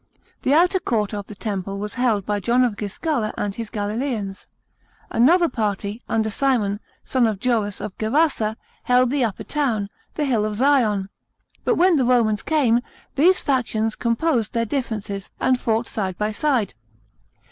[0.41, 4.47] The outer court of the Temple was held by John of Giscala and his Galileans.
[5.11, 10.43] Another party, under Simon, son of Gioras, of Gerasa, held the upper town, the hill
[10.43, 11.09] of Zion.
[11.65, 12.81] But when the Romans came,
[13.13, 16.73] these factions composed their differences, and fought side by side.